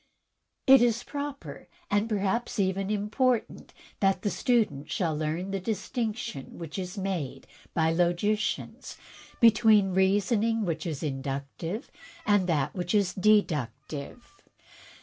''"It 0.65 0.81
is 0.81 1.03
proper 1.03 1.67
and 1.91 2.09
perhaps 2.09 2.57
even 2.57 2.89
important 2.89 3.71
that 3.99 4.23
the 4.23 4.31
student 4.31 4.89
shall 4.89 5.15
learn 5.15 5.51
the 5.51 5.59
distinction 5.59 6.57
which 6.57 6.79
is 6.79 6.97
made 6.97 7.45
by 7.75 7.93
logicians 7.93 8.97
between 9.39 9.93
reasoning 9.93 10.65
which 10.65 10.87
is 10.87 11.03
inductive 11.03 11.91
and 12.25 12.47
that 12.47 12.73
which 12.73 12.95
is 12.95 13.13
deductive. 13.13 14.41